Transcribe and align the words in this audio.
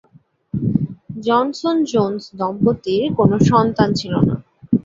Johnson-Jones 1.19 2.21
দম্পতির 2.39 3.03
কোন 3.17 3.31
সন্তান 3.49 3.89
ছিল 3.99 4.13
না। 4.27 4.35